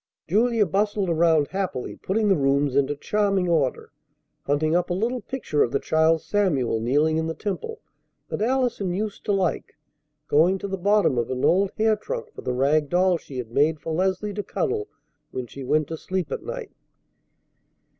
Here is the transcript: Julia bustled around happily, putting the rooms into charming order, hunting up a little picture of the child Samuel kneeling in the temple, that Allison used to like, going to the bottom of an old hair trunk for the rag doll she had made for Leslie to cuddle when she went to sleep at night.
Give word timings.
Julia 0.27 0.65
bustled 0.65 1.11
around 1.11 1.49
happily, 1.49 1.95
putting 1.95 2.27
the 2.27 2.35
rooms 2.35 2.75
into 2.75 2.95
charming 2.95 3.47
order, 3.47 3.91
hunting 4.47 4.75
up 4.75 4.89
a 4.89 4.95
little 4.95 5.21
picture 5.21 5.61
of 5.61 5.71
the 5.71 5.79
child 5.79 6.21
Samuel 6.23 6.79
kneeling 6.79 7.17
in 7.17 7.27
the 7.27 7.35
temple, 7.35 7.81
that 8.27 8.41
Allison 8.41 8.89
used 8.91 9.23
to 9.25 9.31
like, 9.31 9.77
going 10.27 10.57
to 10.57 10.67
the 10.67 10.75
bottom 10.75 11.19
of 11.19 11.29
an 11.29 11.45
old 11.45 11.71
hair 11.77 11.95
trunk 11.95 12.33
for 12.33 12.41
the 12.41 12.51
rag 12.55 12.89
doll 12.89 13.19
she 13.19 13.37
had 13.37 13.51
made 13.51 13.79
for 13.79 13.93
Leslie 13.93 14.33
to 14.33 14.41
cuddle 14.41 14.87
when 15.29 15.45
she 15.45 15.63
went 15.63 15.87
to 15.89 15.97
sleep 15.97 16.31
at 16.31 16.41
night. 16.41 16.71